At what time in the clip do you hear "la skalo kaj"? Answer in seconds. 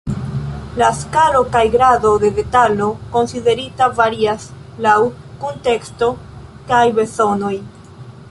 0.81-1.61